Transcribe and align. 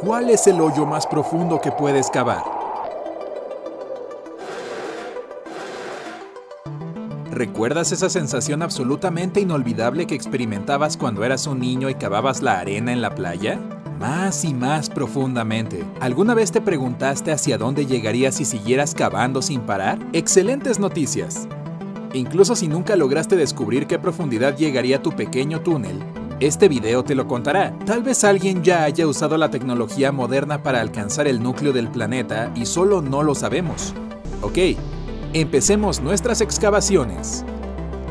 ¿Cuál 0.00 0.30
es 0.30 0.46
el 0.46 0.62
hoyo 0.62 0.86
más 0.86 1.06
profundo 1.06 1.60
que 1.60 1.70
puedes 1.70 2.08
cavar? 2.08 2.42
¿Recuerdas 7.30 7.92
esa 7.92 8.08
sensación 8.08 8.62
absolutamente 8.62 9.42
inolvidable 9.42 10.06
que 10.06 10.14
experimentabas 10.14 10.96
cuando 10.96 11.22
eras 11.22 11.46
un 11.46 11.60
niño 11.60 11.90
y 11.90 11.96
cavabas 11.96 12.40
la 12.40 12.60
arena 12.60 12.94
en 12.94 13.02
la 13.02 13.14
playa? 13.14 13.60
Más 13.98 14.42
y 14.46 14.54
más 14.54 14.88
profundamente. 14.88 15.84
¿Alguna 16.00 16.32
vez 16.32 16.50
te 16.50 16.62
preguntaste 16.62 17.30
hacia 17.30 17.58
dónde 17.58 17.84
llegarías 17.84 18.36
si 18.36 18.46
siguieras 18.46 18.94
cavando 18.94 19.42
sin 19.42 19.60
parar? 19.60 19.98
Excelentes 20.14 20.78
noticias. 20.78 21.46
Incluso 22.14 22.56
si 22.56 22.68
nunca 22.68 22.96
lograste 22.96 23.36
descubrir 23.36 23.86
qué 23.86 23.98
profundidad 23.98 24.56
llegaría 24.56 25.02
tu 25.02 25.12
pequeño 25.12 25.60
túnel, 25.60 26.02
este 26.40 26.68
video 26.68 27.04
te 27.04 27.14
lo 27.14 27.28
contará. 27.28 27.78
Tal 27.84 28.02
vez 28.02 28.24
alguien 28.24 28.62
ya 28.62 28.84
haya 28.84 29.06
usado 29.06 29.36
la 29.36 29.50
tecnología 29.50 30.10
moderna 30.10 30.62
para 30.62 30.80
alcanzar 30.80 31.28
el 31.28 31.42
núcleo 31.42 31.74
del 31.74 31.88
planeta 31.88 32.50
y 32.54 32.64
solo 32.64 33.02
no 33.02 33.22
lo 33.22 33.34
sabemos. 33.34 33.92
Ok, 34.40 34.58
empecemos 35.34 36.00
nuestras 36.00 36.40
excavaciones. 36.40 37.44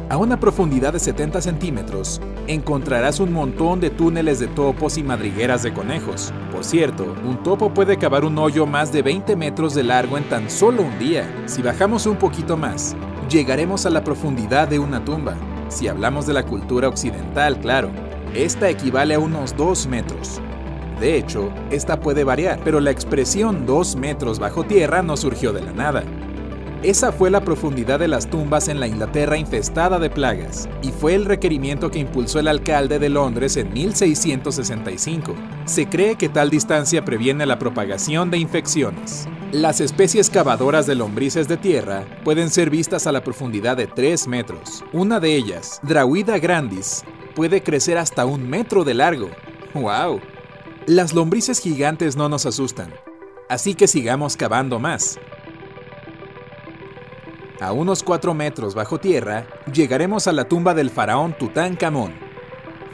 A 0.10 0.18
una 0.18 0.40
profundidad 0.40 0.94
de 0.94 1.00
70 1.00 1.42
centímetros, 1.42 2.22
encontrarás 2.48 3.20
un 3.20 3.34
montón 3.34 3.80
de 3.80 3.90
túneles 3.90 4.40
de 4.40 4.48
topos 4.48 4.98
y 4.98 5.04
madrigueras 5.04 5.64
de 5.64 5.74
conejos. 5.74 6.32
Por 6.52 6.64
cierto, 6.64 7.16
un 7.26 7.42
topo 7.42 7.74
puede 7.74 7.98
cavar 7.98 8.26
un 8.26 8.38
hoyo 8.38 8.66
más 8.66 8.92
de 8.92 9.02
20 9.02 9.36
metros 9.36 9.74
de 9.74 9.84
largo 9.84 10.18
en 10.18 10.24
tan 10.30 10.50
solo 10.52 10.84
un 10.84 10.98
día. 11.00 11.28
Si 11.48 11.64
bajamos 11.64 12.06
un 12.06 12.18
poquito 12.18 12.58
más, 12.58 12.96
llegaremos 13.30 13.88
a 13.88 13.90
la 13.90 14.04
profundidad 14.04 14.68
de 14.68 14.80
una 14.80 15.04
tumba. 15.04 15.36
Si 15.68 15.88
hablamos 15.88 16.26
de 16.26 16.34
la 16.34 16.44
cultura 16.44 16.90
occidental, 16.90 17.60
claro, 17.60 17.92
esta 18.34 18.70
equivale 18.70 19.16
a 19.16 19.20
unos 19.20 19.56
2 19.56 19.88
metros. 19.88 20.42
De 21.00 21.18
hecho, 21.18 21.52
esta 21.72 22.00
puede 22.00 22.24
variar, 22.24 22.60
pero 22.64 22.80
la 22.80 22.92
expresión 22.92 23.66
2 23.66 23.96
metros 23.96 24.40
bajo 24.40 24.64
tierra 24.64 25.02
no 25.02 25.16
surgió 25.16 25.54
de 25.54 25.62
la 25.62 25.72
nada. 25.72 26.04
Esa 26.82 27.12
fue 27.12 27.30
la 27.30 27.42
profundidad 27.42 28.00
de 28.00 28.08
las 28.08 28.30
tumbas 28.30 28.70
en 28.70 28.80
la 28.80 28.88
Inglaterra 28.88 29.38
infestada 29.38 30.00
de 30.00 30.10
plagas, 30.10 30.70
y 30.82 30.92
fue 30.92 31.14
el 31.14 31.26
requerimiento 31.26 31.92
que 31.92 32.00
impulsó 32.00 32.40
el 32.40 32.48
alcalde 32.48 33.00
de 33.00 33.10
Londres 33.10 33.58
en 33.58 33.74
1665. 33.74 35.36
Se 35.66 35.90
cree 35.90 36.16
que 36.16 36.30
tal 36.30 36.50
distancia 36.50 37.04
previene 37.04 37.46
la 37.46 37.60
propagación 37.60 38.32
de 38.32 38.38
infecciones. 38.38 39.28
Las 39.52 39.82
especies 39.82 40.30
cavadoras 40.30 40.86
de 40.86 40.96
lombrices 40.96 41.50
de 41.50 41.58
tierra 41.58 42.06
pueden 42.24 42.50
ser 42.50 42.70
vistas 42.70 43.08
a 43.08 43.12
la 43.12 43.24
profundidad 43.24 43.76
de 43.76 43.88
3 43.88 44.28
metros. 44.30 44.86
Una 44.94 45.20
de 45.20 45.36
ellas, 45.36 45.82
Drawida 45.84 46.38
grandis, 46.40 47.04
puede 47.40 47.64
crecer 47.64 47.98
hasta 47.98 48.26
un 48.26 48.50
metro 48.50 48.84
de 48.84 48.94
largo. 48.94 49.30
¡Wow! 49.74 50.20
Las 50.88 51.14
lombrices 51.14 51.62
gigantes 51.62 52.18
no 52.18 52.28
nos 52.28 52.46
asustan, 52.46 52.94
así 53.48 53.76
que 53.76 53.88
sigamos 53.88 54.36
cavando 54.36 54.78
más. 54.78 55.18
A 57.62 57.72
unos 57.72 58.04
4 58.04 58.34
metros 58.34 58.76
bajo 58.76 59.00
tierra, 59.00 59.48
llegaremos 59.74 60.28
a 60.28 60.34
la 60.34 60.50
tumba 60.50 60.74
del 60.74 60.90
faraón 60.90 61.32
Tutankamón. 61.32 62.12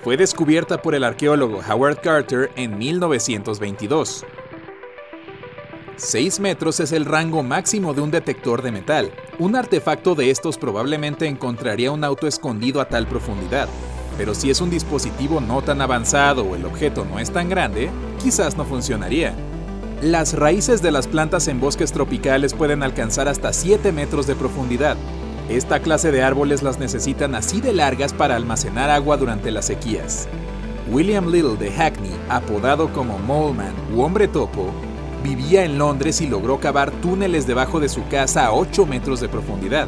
Fue 0.04 0.16
descubierta 0.16 0.80
por 0.80 0.94
el 0.94 1.06
arqueólogo 1.06 1.62
Howard 1.68 2.02
Carter 2.02 2.52
en 2.56 2.78
1922. 2.78 4.26
6 5.96 6.40
metros 6.40 6.80
es 6.82 6.92
el 6.92 7.06
rango 7.06 7.42
máximo 7.42 7.96
de 7.96 8.02
un 8.02 8.12
detector 8.12 8.62
de 8.62 8.72
metal. 8.72 9.12
Un 9.40 9.56
artefacto 9.56 10.14
de 10.14 10.30
estos 10.30 10.60
probablemente 10.60 11.26
encontraría 11.26 11.92
un 11.92 12.04
auto 12.04 12.28
escondido 12.28 12.80
a 12.80 12.86
tal 12.86 13.08
profundidad. 13.08 13.68
Pero 14.18 14.34
si 14.34 14.50
es 14.50 14.62
un 14.62 14.70
dispositivo 14.70 15.42
no 15.42 15.62
tan 15.62 15.82
avanzado 15.82 16.44
o 16.44 16.56
el 16.56 16.66
objeto 16.66 17.06
no 17.06 17.20
es 17.20 17.32
tan 17.32 17.50
grande, 17.50 17.90
quizás 18.22 18.56
no 18.58 18.66
funcionaría. 18.66 19.36
Las 20.02 20.34
raíces 20.34 20.82
de 20.82 20.92
las 20.92 21.08
plantas 21.08 21.48
en 21.48 21.60
bosques 21.60 21.92
tropicales 21.92 22.54
pueden 22.54 22.84
alcanzar 22.84 23.28
hasta 23.28 23.54
7 23.54 23.92
metros 23.92 24.28
de 24.28 24.36
profundidad. 24.36 24.98
Esta 25.50 25.80
clase 25.80 26.12
de 26.12 26.24
árboles 26.24 26.64
las 26.64 26.80
necesitan 26.80 27.36
así 27.36 27.62
de 27.62 27.74
largas 27.74 28.14
para 28.14 28.36
almacenar 28.36 28.90
agua 28.90 29.18
durante 29.18 29.52
las 29.52 29.66
sequías. 29.66 30.28
William 30.92 31.32
Little 31.32 31.56
de 31.56 31.72
Hackney, 31.72 32.12
apodado 32.30 32.92
como 32.94 33.18
Moleman 33.20 33.74
u 33.94 34.02
Hombre 34.02 34.28
Topo, 34.28 34.72
vivía 35.24 35.64
en 35.66 35.78
Londres 35.78 36.22
y 36.22 36.28
logró 36.28 36.60
cavar 36.60 36.92
túneles 36.92 37.48
debajo 37.48 37.80
de 37.80 37.90
su 37.90 38.08
casa 38.08 38.46
a 38.46 38.54
8 38.54 38.86
metros 38.86 39.20
de 39.20 39.30
profundidad. 39.30 39.88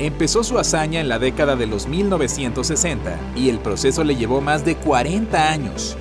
Empezó 0.00 0.44
su 0.44 0.60
hazaña 0.60 1.00
en 1.00 1.08
la 1.08 1.18
década 1.18 1.56
de 1.56 1.66
los 1.66 1.88
1960 1.88 3.18
y 3.34 3.48
el 3.48 3.58
proceso 3.58 4.04
le 4.04 4.14
llevó 4.14 4.40
más 4.40 4.64
de 4.64 4.76
40 4.76 5.50
años. 5.50 5.96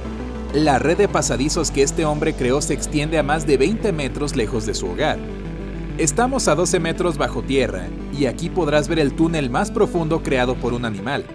La 0.54 0.78
red 0.78 0.98
de 0.98 1.08
pasadizos 1.08 1.72
que 1.72 1.82
este 1.82 2.06
hombre 2.06 2.36
creó 2.36 2.62
se 2.62 2.76
extiende 2.76 3.18
a 3.18 3.24
más 3.24 3.48
de 3.48 3.58
20 3.58 3.92
metros 3.94 4.36
lejos 4.36 4.68
de 4.68 4.76
su 4.76 4.88
hogar. 4.88 5.18
Estamos 5.98 6.48
a 6.48 6.54
12 6.54 6.80
metros 6.80 7.18
bajo 7.18 7.42
tierra 7.42 7.88
y 8.16 8.28
aquí 8.28 8.52
podrás 8.52 8.88
ver 8.88 9.00
el 9.00 9.16
túnel 9.16 9.50
más 9.50 9.72
profundo 9.72 10.22
creado 10.22 10.54
por 10.54 10.74
un 10.74 10.86
animal. 10.86 11.26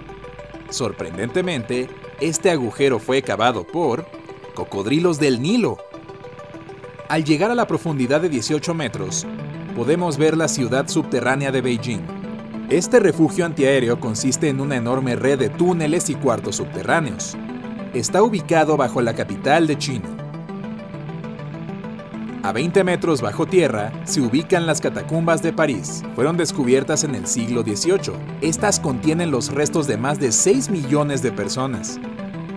Sorprendentemente, 0.71 1.89
este 2.21 2.49
agujero 2.51 3.01
fue 3.01 3.23
cavado 3.23 3.67
por 3.67 4.07
cocodrilos 4.55 5.19
del 5.19 5.43
Nilo. 5.43 5.79
Al 7.09 7.25
llegar 7.25 7.51
a 7.51 7.57
la 7.57 7.67
profundidad 7.67 8.21
de 8.21 8.29
18 8.29 8.73
metros, 8.73 9.27
podemos 9.75 10.17
ver 10.17 10.37
la 10.37 10.47
ciudad 10.47 10.87
subterránea 10.87 11.51
de 11.51 11.61
Beijing. 11.61 12.22
Este 12.73 13.01
refugio 13.01 13.45
antiaéreo 13.45 14.01
consiste 14.01 14.49
en 14.49 14.59
una 14.59 14.77
enorme 14.77 15.15
red 15.15 15.39
de 15.39 15.51
túneles 15.51 16.09
y 16.09 16.15
cuartos 16.15 16.57
subterráneos 16.57 17.37
está 17.93 18.23
ubicado 18.23 18.79
bajo 18.79 19.03
la 19.03 19.15
capital 19.15 19.67
de 19.67 19.77
China. 19.77 20.09
A 22.43 22.51
20 22.51 22.83
metros 22.83 23.21
bajo 23.21 23.45
tierra 23.45 23.93
se 24.05 24.23
ubican 24.23 24.67
las 24.67 24.81
catacumbas 24.81 25.43
de 25.43 25.53
París. 25.53 26.03
Fueron 26.15 26.39
descubiertas 26.39 27.05
en 27.05 27.15
el 27.15 27.27
siglo 27.27 27.61
XVIII. 27.61 28.15
Estas 28.41 28.81
contienen 28.81 29.31
los 29.31 29.53
restos 29.53 29.87
de 29.87 29.99
más 29.99 30.19
de 30.19 30.33
6 30.33 30.71
millones 30.71 31.21
de 31.21 31.31
personas. 31.31 32.01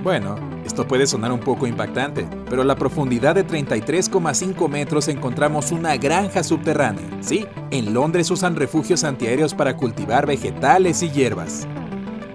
Bueno, 0.01 0.37
esto 0.65 0.87
puede 0.87 1.05
sonar 1.05 1.31
un 1.31 1.39
poco 1.39 1.67
impactante, 1.67 2.27
pero 2.49 2.63
a 2.63 2.65
la 2.65 2.75
profundidad 2.75 3.35
de 3.35 3.45
33,5 3.45 4.67
metros 4.67 5.07
encontramos 5.07 5.71
una 5.71 5.95
granja 5.95 6.43
subterránea. 6.43 7.05
Sí, 7.21 7.45
en 7.69 7.93
Londres 7.93 8.31
usan 8.31 8.55
refugios 8.55 9.03
antiaéreos 9.03 9.53
para 9.53 9.77
cultivar 9.77 10.25
vegetales 10.25 11.03
y 11.03 11.11
hierbas. 11.11 11.67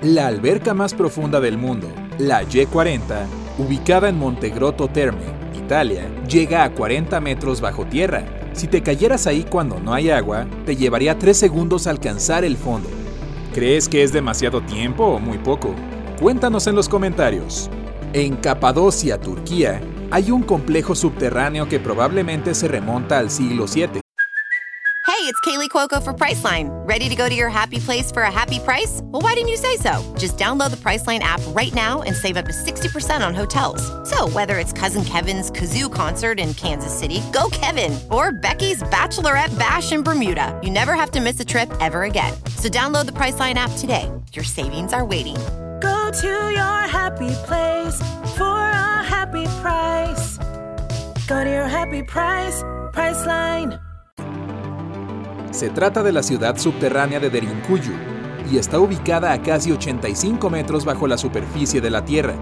La 0.02 0.28
alberca 0.28 0.74
más 0.74 0.94
profunda 0.94 1.40
del 1.40 1.58
mundo, 1.58 1.88
la 2.18 2.42
Y40, 2.44 3.26
ubicada 3.58 4.08
en 4.08 4.18
Montegrotto 4.18 4.88
Terme, 4.88 5.24
Italia, 5.54 6.08
llega 6.28 6.64
a 6.64 6.72
40 6.72 7.20
metros 7.20 7.60
bajo 7.60 7.84
tierra. 7.84 8.24
Si 8.52 8.68
te 8.68 8.82
cayeras 8.82 9.26
ahí 9.26 9.44
cuando 9.44 9.80
no 9.80 9.92
hay 9.92 10.10
agua, 10.10 10.46
te 10.64 10.76
llevaría 10.76 11.18
3 11.18 11.36
segundos 11.36 11.86
alcanzar 11.86 12.44
el 12.44 12.56
fondo. 12.56 12.88
¿Crees 13.52 13.88
que 13.88 14.04
es 14.04 14.12
demasiado 14.12 14.60
tiempo 14.60 15.04
o 15.04 15.18
muy 15.18 15.38
poco? 15.38 15.74
Cuéntanos 16.20 16.66
en 16.68 16.76
los 16.76 16.88
comentarios. 16.88 17.68
En 18.12 18.36
Capadocia, 18.36 19.20
Turquía, 19.20 19.80
hay 20.10 20.32
un 20.32 20.42
complejo 20.42 20.96
subterráneo 20.96 21.68
que 21.68 21.78
probablemente 21.78 22.54
se 22.54 22.66
remonta 22.66 23.18
al 23.18 23.30
siglo 23.30 23.66
VII. 23.66 24.00
Hey, 25.06 25.26
it's 25.26 25.40
Kaylee 25.42 25.68
Cuoco 25.68 26.02
for 26.02 26.12
Priceline. 26.12 26.70
Ready 26.88 27.08
to 27.08 27.14
go 27.14 27.28
to 27.28 27.34
your 27.34 27.50
happy 27.50 27.78
place 27.78 28.10
for 28.10 28.22
a 28.22 28.30
happy 28.30 28.58
price? 28.58 29.00
Well, 29.04 29.22
why 29.22 29.34
didn't 29.34 29.50
you 29.50 29.56
say 29.56 29.76
so? 29.76 30.02
Just 30.18 30.38
download 30.38 30.70
the 30.70 30.76
Priceline 30.76 31.20
app 31.20 31.40
right 31.48 31.72
now 31.72 32.02
and 32.02 32.16
save 32.16 32.36
up 32.36 32.46
to 32.46 32.52
60% 32.52 33.24
on 33.24 33.32
hotels. 33.32 33.82
So, 34.08 34.28
whether 34.30 34.58
it's 34.58 34.72
Cousin 34.72 35.04
Kevin's 35.04 35.50
Kazoo 35.52 35.92
concert 35.92 36.40
in 36.40 36.54
Kansas 36.54 36.98
City, 36.98 37.20
go 37.32 37.48
Kevin, 37.52 37.96
or 38.10 38.32
Becky's 38.32 38.82
Bachelorette 38.84 39.56
Bash 39.56 39.92
in 39.92 40.02
Bermuda, 40.02 40.58
you 40.64 40.70
never 40.70 40.94
have 40.94 41.12
to 41.12 41.20
miss 41.20 41.38
a 41.38 41.44
trip 41.44 41.70
ever 41.80 42.04
again. 42.04 42.32
So, 42.56 42.68
download 42.68 43.06
the 43.06 43.12
Priceline 43.12 43.54
app 43.54 43.70
today. 43.76 44.10
Your 44.32 44.44
savings 44.44 44.92
are 44.92 45.04
waiting. 45.04 45.36
To 46.10 46.26
your 46.26 47.46
place 47.46 48.02
for 48.36 48.44
a 48.44 49.04
happy 49.04 49.44
price. 49.62 50.38
Go 51.28 51.44
to 51.44 51.48
your 51.48 51.68
happy 51.68 52.02
price, 52.02 52.64
Priceline. 52.92 53.78
Se 55.52 55.70
trata 55.70 56.02
de 56.02 56.10
la 56.10 56.24
ciudad 56.24 56.58
subterránea 56.58 57.20
de 57.20 57.30
Derinkuyu 57.30 57.92
y 58.50 58.58
está 58.58 58.80
ubicada 58.80 59.32
a 59.32 59.40
casi 59.40 59.70
85 59.70 60.50
metros 60.50 60.84
bajo 60.84 61.06
la 61.06 61.16
superficie 61.16 61.80
de 61.80 61.90
la 61.90 62.04
Tierra. 62.04 62.34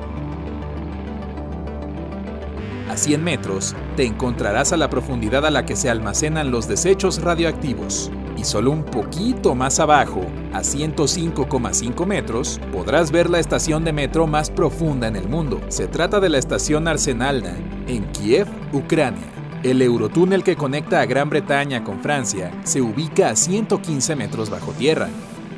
A 2.88 2.96
100 2.96 3.22
metros 3.22 3.76
te 3.96 4.06
encontrarás 4.06 4.72
a 4.72 4.78
la 4.78 4.88
profundidad 4.88 5.44
a 5.44 5.50
la 5.50 5.66
que 5.66 5.76
se 5.76 5.90
almacenan 5.90 6.50
los 6.50 6.68
desechos 6.68 7.20
radioactivos 7.20 8.10
y 8.38 8.44
solo 8.44 8.70
un 8.70 8.84
poquito 8.84 9.54
más 9.54 9.80
abajo, 9.80 10.20
a 10.52 10.60
105,5 10.60 12.06
metros, 12.06 12.60
podrás 12.72 13.10
ver 13.10 13.28
la 13.28 13.40
estación 13.40 13.84
de 13.84 13.92
metro 13.92 14.26
más 14.26 14.50
profunda 14.50 15.08
en 15.08 15.16
el 15.16 15.28
mundo. 15.28 15.60
Se 15.68 15.88
trata 15.88 16.20
de 16.20 16.28
la 16.28 16.38
estación 16.38 16.86
Arsenalna, 16.86 17.56
en 17.88 18.04
Kiev, 18.12 18.46
Ucrania. 18.72 19.26
El 19.64 19.82
Eurotúnel 19.82 20.44
que 20.44 20.54
conecta 20.54 21.00
a 21.00 21.06
Gran 21.06 21.28
Bretaña 21.30 21.82
con 21.82 21.98
Francia 21.98 22.52
se 22.62 22.80
ubica 22.80 23.30
a 23.30 23.36
115 23.36 24.14
metros 24.14 24.50
bajo 24.50 24.70
tierra. 24.72 25.08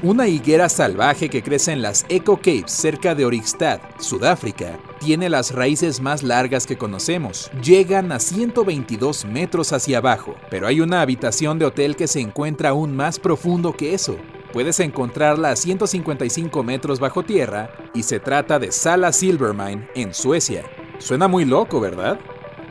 Una 0.03 0.27
higuera 0.29 0.71
salvaje 0.71 1.29
que 1.29 1.43
crece 1.43 1.73
en 1.73 1.83
las 1.83 2.07
Eco 2.09 2.39
Caves 2.39 2.73
cerca 2.73 3.15
de 3.15 3.27
Orikstad, 3.27 3.81
Sudáfrica, 3.99 4.79
tiene 4.99 5.29
las 5.29 5.55
raíces 5.55 6.01
más 6.01 6.23
largas 6.23 6.67
que 6.67 6.79
conocemos. 6.79 7.51
Llegan 7.63 8.11
a 8.11 8.19
122 8.19 9.27
metros 9.27 9.75
hacia 9.75 9.99
abajo, 9.99 10.37
pero 10.51 10.67
hay 10.67 10.81
una 10.81 11.03
habitación 11.03 11.59
de 11.59 11.67
hotel 11.67 11.97
que 11.97 12.07
se 12.07 12.21
encuentra 12.21 12.71
aún 12.71 12.97
más 12.97 13.19
profundo 13.19 13.77
que 13.77 13.93
eso. 13.93 14.17
Puedes 14.55 14.81
encontrarla 14.81 15.51
a 15.51 15.57
155 15.57 16.63
metros 16.63 16.99
bajo 16.99 17.23
tierra 17.23 17.71
y 17.93 18.03
se 18.03 18.21
trata 18.21 18.59
de 18.59 18.73
Sala 18.73 19.13
Silvermine 19.13 19.87
en 19.95 20.15
Suecia. 20.15 20.65
Suena 20.99 21.29
muy 21.29 21.45
loco, 21.45 21.79
¿verdad? 21.79 22.19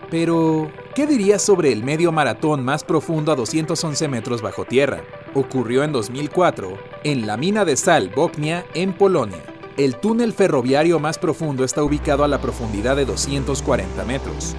Pero, 0.10 0.72
¿qué 0.96 1.06
dirías 1.06 1.44
sobre 1.44 1.72
el 1.72 1.84
medio 1.84 2.12
maratón 2.12 2.66
más 2.66 2.84
profundo 2.84 3.32
a 3.32 3.36
211 3.36 4.08
metros 4.08 4.42
bajo 4.42 4.66
tierra? 4.66 5.04
Ocurrió 5.36 5.84
en 5.84 5.92
2004 5.92 6.74
en 7.04 7.28
la 7.28 7.38
mina 7.38 7.64
de 7.64 7.78
sal 7.78 8.12
Boknia, 8.16 8.66
en 8.74 8.94
Polonia. 8.94 9.44
El 9.78 9.96
túnel 9.96 10.34
ferroviario 10.34 11.00
más 11.00 11.20
profundo 11.20 11.64
está 11.64 11.84
ubicado 11.84 12.24
a 12.24 12.28
la 12.28 12.42
profundidad 12.42 12.96
de 12.96 13.06
240 13.06 14.06
metros. 14.06 14.56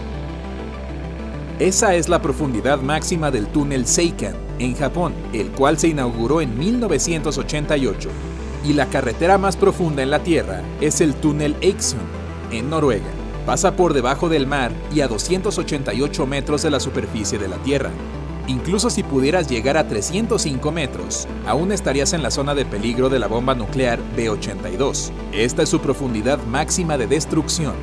Esa 1.58 1.96
es 1.96 2.08
la 2.08 2.22
profundidad 2.22 2.80
máxima 2.80 3.32
del 3.32 3.48
túnel 3.48 3.84
Seikan, 3.84 4.36
en 4.60 4.76
Japón, 4.76 5.12
el 5.32 5.50
cual 5.50 5.76
se 5.76 5.88
inauguró 5.88 6.40
en 6.40 6.56
1988. 6.56 8.08
Y 8.64 8.72
la 8.72 8.86
carretera 8.86 9.38
más 9.38 9.56
profunda 9.56 10.04
en 10.04 10.10
la 10.10 10.22
Tierra 10.22 10.62
es 10.80 11.00
el 11.00 11.14
túnel 11.14 11.56
Eiksund, 11.62 12.00
en 12.52 12.70
Noruega. 12.70 13.10
Pasa 13.44 13.74
por 13.74 13.92
debajo 13.92 14.28
del 14.28 14.46
mar 14.46 14.70
y 14.94 15.00
a 15.00 15.08
288 15.08 16.26
metros 16.26 16.62
de 16.62 16.70
la 16.70 16.78
superficie 16.78 17.38
de 17.38 17.48
la 17.48 17.56
Tierra. 17.56 17.90
Incluso 18.50 18.90
si 18.90 19.04
pudieras 19.04 19.48
llegar 19.48 19.76
a 19.76 19.86
305 19.86 20.72
metros, 20.72 21.28
aún 21.46 21.70
estarías 21.70 22.12
en 22.14 22.22
la 22.24 22.32
zona 22.32 22.52
de 22.52 22.64
peligro 22.64 23.08
de 23.08 23.20
la 23.20 23.28
bomba 23.28 23.54
nuclear 23.54 24.00
B-82. 24.16 25.12
Esta 25.32 25.62
es 25.62 25.68
su 25.68 25.78
profundidad 25.78 26.44
máxima 26.46 26.98
de 26.98 27.06
destrucción. 27.06 27.74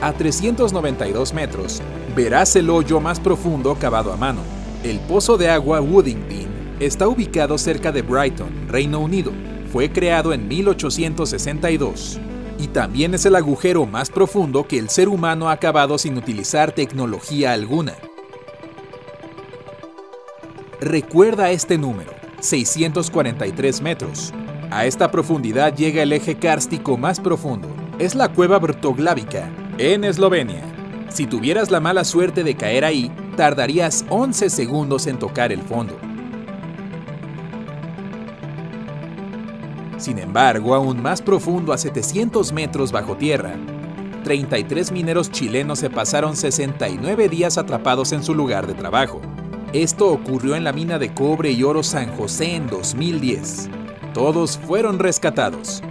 A 0.00 0.14
392 0.14 1.34
metros, 1.34 1.82
verás 2.16 2.56
el 2.56 2.70
hoyo 2.70 2.98
más 2.98 3.20
profundo 3.20 3.76
cavado 3.78 4.10
a 4.10 4.16
mano. 4.16 4.40
El 4.82 5.00
pozo 5.00 5.36
de 5.36 5.50
agua 5.50 5.82
Woodingdean 5.82 6.76
está 6.80 7.08
ubicado 7.08 7.58
cerca 7.58 7.92
de 7.92 8.00
Brighton, 8.00 8.68
Reino 8.68 9.00
Unido. 9.00 9.32
Fue 9.70 9.92
creado 9.92 10.32
en 10.32 10.48
1862 10.48 12.18
y 12.58 12.68
también 12.68 13.12
es 13.12 13.26
el 13.26 13.36
agujero 13.36 13.84
más 13.84 14.08
profundo 14.08 14.66
que 14.66 14.78
el 14.78 14.88
ser 14.88 15.10
humano 15.10 15.50
ha 15.50 15.58
cavado 15.58 15.98
sin 15.98 16.16
utilizar 16.16 16.72
tecnología 16.72 17.52
alguna. 17.52 17.92
Recuerda 20.80 21.50
este 21.52 21.78
número, 21.78 22.12
643 22.40 23.80
metros. 23.80 24.34
A 24.70 24.84
esta 24.84 25.10
profundidad 25.10 25.74
llega 25.74 26.02
el 26.02 26.12
eje 26.12 26.36
kárstico 26.36 26.98
más 26.98 27.18
profundo. 27.18 27.68
Es 27.98 28.14
la 28.14 28.28
cueva 28.28 28.58
Brtoglavica, 28.58 29.48
en 29.78 30.04
Eslovenia. 30.04 30.62
Si 31.08 31.26
tuvieras 31.26 31.70
la 31.70 31.80
mala 31.80 32.04
suerte 32.04 32.44
de 32.44 32.56
caer 32.56 32.84
ahí, 32.84 33.10
tardarías 33.38 34.04
11 34.10 34.50
segundos 34.50 35.06
en 35.06 35.18
tocar 35.18 35.50
el 35.50 35.62
fondo. 35.62 35.98
Sin 39.96 40.18
embargo, 40.18 40.74
aún 40.74 41.00
más 41.00 41.22
profundo 41.22 41.72
a 41.72 41.78
700 41.78 42.52
metros 42.52 42.92
bajo 42.92 43.16
tierra, 43.16 43.54
33 44.24 44.92
mineros 44.92 45.30
chilenos 45.30 45.78
se 45.78 45.88
pasaron 45.88 46.36
69 46.36 47.30
días 47.30 47.56
atrapados 47.56 48.12
en 48.12 48.22
su 48.22 48.34
lugar 48.34 48.66
de 48.66 48.74
trabajo. 48.74 49.22
Esto 49.72 50.12
ocurrió 50.12 50.54
en 50.54 50.62
la 50.62 50.72
mina 50.72 50.96
de 50.98 51.12
cobre 51.12 51.50
y 51.50 51.64
oro 51.64 51.82
San 51.82 52.14
José 52.16 52.54
en 52.54 52.68
2010. 52.68 53.68
Todos 54.14 54.58
fueron 54.58 55.00
rescatados. 55.00 55.82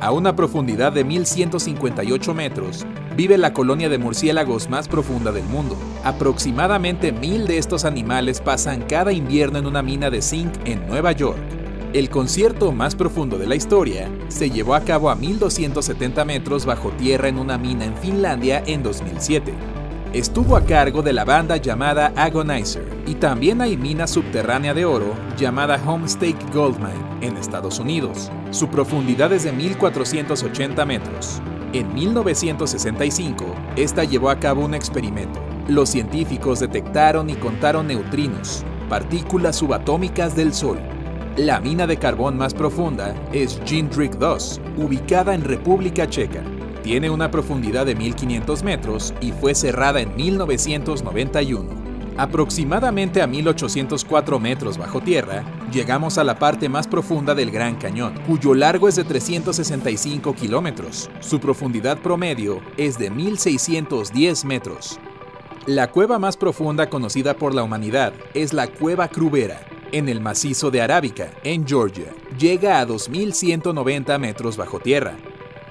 A 0.00 0.12
una 0.12 0.36
profundidad 0.36 0.92
de 0.92 1.02
1158 1.02 2.32
metros, 2.32 2.86
vive 3.16 3.36
la 3.36 3.52
colonia 3.52 3.88
de 3.88 3.98
murciélagos 3.98 4.70
más 4.70 4.86
profunda 4.86 5.32
del 5.32 5.44
mundo. 5.44 5.76
Aproximadamente 6.04 7.10
mil 7.10 7.48
de 7.48 7.58
estos 7.58 7.84
animales 7.84 8.40
pasan 8.40 8.82
cada 8.82 9.12
invierno 9.12 9.58
en 9.58 9.66
una 9.66 9.82
mina 9.82 10.10
de 10.10 10.22
zinc 10.22 10.52
en 10.64 10.86
Nueva 10.86 11.10
York. 11.10 11.42
El 11.92 12.10
concierto 12.10 12.70
más 12.70 12.94
profundo 12.94 13.36
de 13.36 13.48
la 13.48 13.56
historia 13.56 14.08
se 14.28 14.48
llevó 14.48 14.76
a 14.76 14.80
cabo 14.82 15.10
a 15.10 15.16
1270 15.16 16.24
metros 16.24 16.66
bajo 16.66 16.90
tierra 16.92 17.28
en 17.28 17.38
una 17.38 17.58
mina 17.58 17.84
en 17.84 17.96
Finlandia 17.96 18.62
en 18.64 18.84
2007 18.84 19.73
estuvo 20.14 20.56
a 20.56 20.64
cargo 20.64 21.02
de 21.02 21.12
la 21.12 21.24
banda 21.24 21.56
llamada 21.56 22.12
Agonizer, 22.16 22.86
y 23.04 23.16
también 23.16 23.60
hay 23.60 23.76
mina 23.76 24.06
subterránea 24.06 24.72
de 24.72 24.84
oro 24.84 25.12
llamada 25.36 25.80
Homestake 25.84 26.38
Goldmine 26.52 27.04
en 27.20 27.36
Estados 27.36 27.80
Unidos. 27.80 28.30
Su 28.50 28.68
profundidad 28.68 29.32
es 29.32 29.42
de 29.42 29.52
1480 29.52 30.86
metros. 30.86 31.42
En 31.72 31.92
1965, 31.92 33.44
esta 33.74 34.04
llevó 34.04 34.30
a 34.30 34.38
cabo 34.38 34.64
un 34.64 34.74
experimento. 34.74 35.42
Los 35.66 35.90
científicos 35.90 36.60
detectaron 36.60 37.28
y 37.28 37.34
contaron 37.34 37.88
neutrinos, 37.88 38.64
partículas 38.88 39.56
subatómicas 39.56 40.36
del 40.36 40.54
Sol. 40.54 40.78
La 41.36 41.58
mina 41.58 41.88
de 41.88 41.96
carbón 41.96 42.38
más 42.38 42.54
profunda 42.54 43.12
es 43.32 43.60
Jindřich 43.64 44.12
2, 44.12 44.60
ubicada 44.76 45.34
en 45.34 45.42
República 45.42 46.08
Checa. 46.08 46.44
Tiene 46.84 47.08
una 47.08 47.30
profundidad 47.30 47.86
de 47.86 47.94
1500 47.94 48.62
metros 48.62 49.14
y 49.22 49.32
fue 49.32 49.54
cerrada 49.54 50.02
en 50.02 50.14
1991. 50.16 51.70
Aproximadamente 52.18 53.22
a 53.22 53.26
1804 53.26 54.38
metros 54.38 54.76
bajo 54.76 55.00
tierra, 55.00 55.44
llegamos 55.72 56.18
a 56.18 56.24
la 56.24 56.38
parte 56.38 56.68
más 56.68 56.86
profunda 56.86 57.34
del 57.34 57.50
Gran 57.50 57.76
Cañón, 57.76 58.12
cuyo 58.26 58.52
largo 58.52 58.86
es 58.86 58.96
de 58.96 59.04
365 59.04 60.34
kilómetros. 60.34 61.08
Su 61.20 61.40
profundidad 61.40 61.96
promedio 62.02 62.60
es 62.76 62.98
de 62.98 63.08
1610 63.08 64.44
metros. 64.44 65.00
La 65.64 65.90
cueva 65.90 66.18
más 66.18 66.36
profunda 66.36 66.90
conocida 66.90 67.32
por 67.38 67.54
la 67.54 67.62
humanidad 67.62 68.12
es 68.34 68.52
la 68.52 68.66
Cueva 68.66 69.08
Crubera, 69.08 69.58
en 69.90 70.10
el 70.10 70.20
macizo 70.20 70.70
de 70.70 70.82
Arábica, 70.82 71.30
en 71.44 71.66
Georgia. 71.66 72.12
Llega 72.38 72.78
a 72.78 72.84
2190 72.84 74.18
metros 74.18 74.58
bajo 74.58 74.80
tierra 74.80 75.16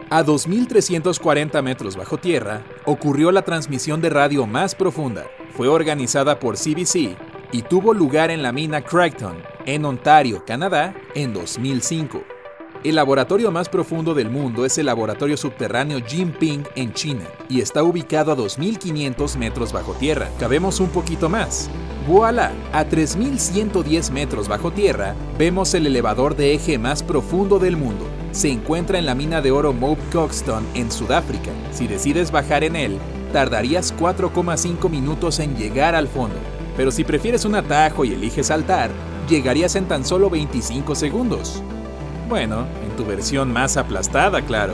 a 0.10 0.24
2.340 0.24 1.62
metros 1.62 1.96
bajo 1.96 2.18
tierra, 2.18 2.64
ocurrió 2.86 3.32
la 3.32 3.44
transmisión 3.44 4.02
de 4.02 4.10
radio 4.10 4.46
más 4.46 4.76
profunda. 4.76 5.26
Fue 5.56 5.68
organizada 5.68 6.40
por 6.40 6.56
CBC 6.56 7.16
y 7.52 7.62
tuvo 7.62 7.94
lugar 7.94 8.32
en 8.32 8.42
la 8.42 8.52
mina 8.52 8.82
Craigton, 8.82 9.38
en 9.66 9.86
Ontario, 9.86 10.44
Canadá, 10.46 10.96
en 11.16 11.34
2005. 11.34 12.24
El 12.84 12.96
laboratorio 12.96 13.50
más 13.50 13.70
profundo 13.70 14.14
del 14.14 14.30
mundo 14.30 14.66
es 14.66 14.78
el 14.78 14.88
laboratorio 14.88 15.38
subterráneo 15.38 16.02
Jinping 16.06 16.68
en 16.76 16.92
China 16.94 17.24
y 17.48 17.62
está 17.62 17.82
ubicado 17.82 18.34
a 18.34 18.36
2.500 18.36 19.38
metros 19.38 19.72
bajo 19.72 19.94
tierra. 19.94 20.30
Cabemos 20.38 20.82
un 20.82 20.90
poquito 20.90 21.30
más. 21.30 21.70
¡Voilà! 22.06 22.52
A 22.74 22.84
3.110 22.84 24.12
metros 24.12 24.50
bajo 24.50 24.72
tierra 24.72 25.16
vemos 25.38 25.74
el 25.74 25.88
elevador 25.88 26.36
de 26.36 26.54
eje 26.54 26.78
más 26.78 27.04
profundo 27.04 27.58
del 27.58 27.78
mundo, 27.78 28.06
se 28.34 28.50
encuentra 28.50 28.98
en 28.98 29.06
la 29.06 29.14
mina 29.14 29.42
de 29.42 29.52
oro 29.52 29.74
Mobe 29.74 30.02
Coxton 30.12 30.66
en 30.74 30.92
Sudáfrica. 30.92 31.52
Si 31.72 31.88
decides 31.88 32.32
bajar 32.32 32.64
en 32.64 32.76
él, 32.76 32.98
tardarías 33.32 33.96
4,5 33.96 34.90
minutos 34.90 35.40
en 35.40 35.56
llegar 35.56 35.94
al 35.94 36.08
fondo. 36.08 36.36
Pero 36.76 36.90
si 36.90 37.04
prefieres 37.04 37.46
un 37.46 37.54
atajo 37.54 38.04
y 38.04 38.14
eliges 38.14 38.48
saltar, 38.48 38.90
llegarías 39.30 39.76
en 39.76 39.88
tan 39.88 40.04
solo 40.04 40.32
25 40.32 40.96
segundos. 40.96 41.62
Bueno, 42.28 42.66
en 42.84 42.96
tu 42.96 43.06
versión 43.06 43.54
más 43.54 43.78
aplastada, 43.78 44.42
claro. 44.42 44.74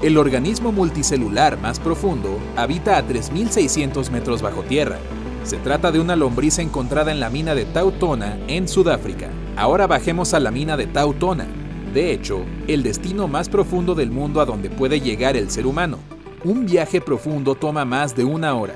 El 0.00 0.16
organismo 0.16 0.72
multicelular 0.72 1.58
más 1.60 1.78
profundo 1.78 2.38
habita 2.56 2.96
a 2.96 3.06
3.600 3.06 4.10
metros 4.10 4.40
bajo 4.40 4.62
tierra. 4.62 4.96
Se 5.44 5.58
trata 5.58 5.92
de 5.92 6.00
una 6.00 6.16
lombriz 6.16 6.58
encontrada 6.58 7.12
en 7.12 7.20
la 7.20 7.28
mina 7.28 7.54
de 7.54 7.66
Tautona, 7.66 8.38
en 8.48 8.66
Sudáfrica. 8.66 9.28
Ahora 9.56 9.86
bajemos 9.86 10.34
a 10.34 10.40
la 10.40 10.50
mina 10.50 10.76
de 10.76 10.88
Tautona. 10.88 11.46
De 11.92 12.12
hecho, 12.12 12.44
el 12.66 12.82
destino 12.82 13.28
más 13.28 13.48
profundo 13.48 13.94
del 13.94 14.10
mundo 14.10 14.40
a 14.40 14.44
donde 14.44 14.68
puede 14.68 15.00
llegar 15.00 15.36
el 15.36 15.48
ser 15.48 15.64
humano. 15.66 15.98
Un 16.42 16.66
viaje 16.66 17.00
profundo 17.00 17.54
toma 17.54 17.84
más 17.84 18.16
de 18.16 18.24
una 18.24 18.54
hora. 18.54 18.74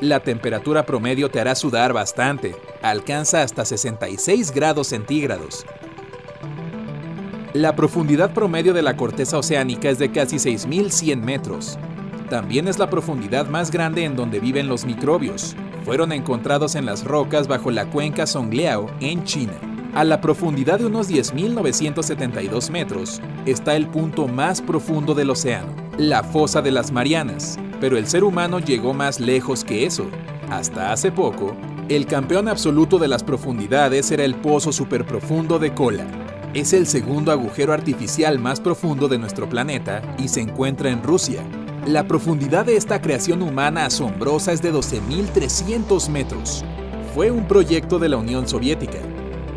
La 0.00 0.20
temperatura 0.20 0.84
promedio 0.84 1.30
te 1.30 1.38
hará 1.38 1.54
sudar 1.54 1.92
bastante. 1.92 2.56
Alcanza 2.82 3.42
hasta 3.42 3.64
66 3.64 4.50
grados 4.50 4.88
centígrados. 4.88 5.64
La 7.52 7.76
profundidad 7.76 8.34
promedio 8.34 8.74
de 8.74 8.82
la 8.82 8.96
corteza 8.96 9.38
oceánica 9.38 9.88
es 9.90 9.98
de 10.00 10.10
casi 10.10 10.36
6.100 10.36 11.18
metros. 11.18 11.78
También 12.28 12.66
es 12.66 12.80
la 12.80 12.90
profundidad 12.90 13.46
más 13.46 13.70
grande 13.70 14.04
en 14.04 14.16
donde 14.16 14.40
viven 14.40 14.66
los 14.66 14.84
microbios. 14.84 15.54
Fueron 15.84 16.10
encontrados 16.10 16.74
en 16.74 16.84
las 16.84 17.04
rocas 17.04 17.46
bajo 17.46 17.70
la 17.70 17.86
cuenca 17.86 18.26
Songliao 18.26 18.90
en 19.00 19.22
China. 19.22 19.75
A 19.96 20.04
la 20.04 20.20
profundidad 20.20 20.78
de 20.78 20.84
unos 20.84 21.08
10.972 21.08 22.68
metros 22.68 23.22
está 23.46 23.76
el 23.76 23.86
punto 23.86 24.28
más 24.28 24.60
profundo 24.60 25.14
del 25.14 25.30
océano, 25.30 25.74
la 25.96 26.22
fosa 26.22 26.60
de 26.60 26.70
las 26.70 26.92
Marianas, 26.92 27.58
pero 27.80 27.96
el 27.96 28.06
ser 28.06 28.22
humano 28.22 28.58
llegó 28.58 28.92
más 28.92 29.20
lejos 29.20 29.64
que 29.64 29.86
eso. 29.86 30.10
Hasta 30.50 30.92
hace 30.92 31.10
poco, 31.10 31.56
El 31.88 32.04
campeón 32.04 32.48
absoluto 32.48 32.98
de 32.98 33.08
las 33.08 33.24
profundidades 33.24 34.10
era 34.10 34.24
el 34.24 34.34
pozo 34.34 34.70
superprofundo 34.70 35.58
de 35.58 35.72
Kola. 35.72 36.04
Es 36.52 36.74
el 36.74 36.86
segundo 36.86 37.32
agujero 37.32 37.72
artificial 37.72 38.38
más 38.38 38.60
profundo 38.60 39.08
de 39.08 39.16
nuestro 39.16 39.48
planeta 39.48 40.02
y 40.18 40.28
se 40.28 40.42
encuentra 40.42 40.90
en 40.90 41.02
Rusia. 41.02 41.42
La 41.86 42.06
profundidad 42.06 42.66
de 42.66 42.76
esta 42.76 43.00
creación 43.00 43.40
humana 43.40 43.86
asombrosa 43.86 44.52
es 44.52 44.60
de 44.60 44.74
12.300 44.74 46.10
metros. 46.10 46.66
Fue 47.14 47.30
un 47.30 47.48
proyecto 47.48 47.98
de 47.98 48.10
la 48.10 48.18
Unión 48.18 48.46
Soviética. 48.46 48.98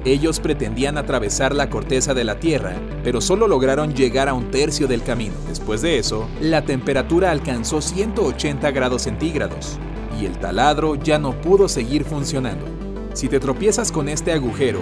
Ellos 0.05 0.39
pretendían 0.39 0.97
atravesar 0.97 1.53
la 1.53 1.69
corteza 1.69 2.13
de 2.13 2.23
la 2.23 2.39
Tierra, 2.39 2.73
pero 3.03 3.19
solo 3.19 3.47
lograron 3.47 3.93
llegar 3.93 4.29
a 4.29 4.33
un 4.33 4.49
tercio 4.49 4.87
del 4.87 5.03
camino. 5.03 5.35
Después 5.47 5.81
de 5.81 5.97
eso, 5.97 6.27
la 6.39 6.63
temperatura 6.63 7.31
alcanzó 7.31 7.81
180 7.81 8.71
grados 8.71 9.03
centígrados 9.03 9.77
y 10.19 10.25
el 10.25 10.37
taladro 10.37 10.95
ya 10.95 11.19
no 11.19 11.39
pudo 11.41 11.67
seguir 11.67 12.05
funcionando. 12.05 12.65
Si 13.13 13.27
te 13.27 13.39
tropiezas 13.39 13.91
con 13.91 14.07
este 14.07 14.31
agujero, 14.31 14.79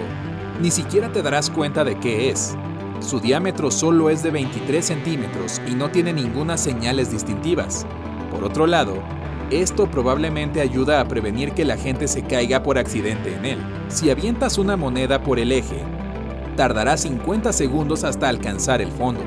ni 0.60 0.70
siquiera 0.70 1.10
te 1.10 1.22
darás 1.22 1.50
cuenta 1.50 1.84
de 1.84 1.98
qué 1.98 2.30
es. 2.30 2.56
Su 3.00 3.20
diámetro 3.20 3.70
solo 3.70 4.10
es 4.10 4.22
de 4.22 4.30
23 4.30 4.84
centímetros 4.84 5.60
y 5.68 5.74
no 5.74 5.90
tiene 5.90 6.12
ninguna 6.12 6.56
señales 6.56 7.10
distintivas. 7.10 7.86
Por 8.30 8.44
otro 8.44 8.66
lado, 8.66 9.02
esto 9.50 9.90
probablemente 9.90 10.60
ayuda 10.60 11.00
a 11.00 11.08
prevenir 11.08 11.52
que 11.52 11.64
la 11.64 11.76
gente 11.76 12.06
se 12.08 12.22
caiga 12.22 12.62
por 12.62 12.78
accidente 12.78 13.34
en 13.34 13.44
él. 13.44 13.58
Si 13.88 14.10
avientas 14.10 14.58
una 14.58 14.76
moneda 14.76 15.22
por 15.22 15.38
el 15.38 15.52
eje, 15.52 15.82
tardará 16.56 16.96
50 16.96 17.52
segundos 17.52 18.04
hasta 18.04 18.28
alcanzar 18.28 18.82
el 18.82 18.92
fondo. 18.92 19.22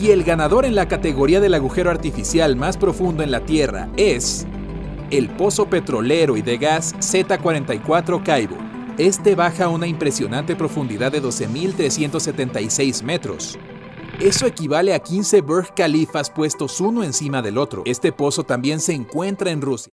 Y 0.00 0.10
el 0.10 0.24
ganador 0.24 0.64
en 0.64 0.74
la 0.74 0.88
categoría 0.88 1.40
del 1.40 1.54
agujero 1.54 1.90
artificial 1.90 2.56
más 2.56 2.76
profundo 2.76 3.22
en 3.22 3.30
la 3.30 3.40
Tierra 3.40 3.88
es 3.96 4.46
el 5.12 5.28
pozo 5.28 5.66
petrolero 5.66 6.36
y 6.36 6.42
de 6.42 6.58
gas 6.58 6.96
Z44 6.96 8.22
Caibo. 8.24 8.56
Este 8.98 9.36
baja 9.36 9.66
a 9.66 9.68
una 9.68 9.86
impresionante 9.86 10.56
profundidad 10.56 11.12
de 11.12 11.22
12.376 11.22 13.02
metros. 13.04 13.58
Eso 14.20 14.46
equivale 14.46 14.94
a 14.94 14.98
15 14.98 15.40
Burj 15.40 15.70
Khalifas 15.74 16.30
puestos 16.30 16.80
uno 16.80 17.02
encima 17.02 17.40
del 17.40 17.56
otro. 17.56 17.82
Este 17.86 18.12
pozo 18.12 18.44
también 18.44 18.80
se 18.80 18.92
encuentra 18.92 19.50
en 19.50 19.62
Rusia. 19.62 19.90